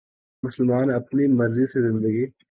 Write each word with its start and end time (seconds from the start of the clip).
مسلمان 0.43 0.91
اپنی 0.91 1.27
مرضی 1.27 1.67
سے 1.67 1.81
زندگی 1.81 2.25